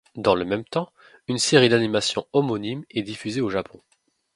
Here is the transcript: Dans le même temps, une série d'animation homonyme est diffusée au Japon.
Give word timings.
Dans 0.15 0.33
le 0.33 0.45
même 0.45 0.63
temps, 0.65 0.91
une 1.27 1.37
série 1.37 1.69
d'animation 1.69 2.25
homonyme 2.33 2.83
est 2.89 3.03
diffusée 3.03 3.41
au 3.41 3.51
Japon. 3.51 3.79